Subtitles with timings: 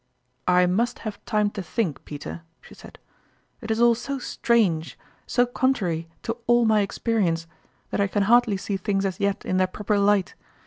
[0.47, 2.97] "I must have time to think, Peter," she said:
[3.61, 7.45] "it is all so strange, so contrary to all my experience,
[7.91, 10.33] that I can hardly see things as yet in their proper light.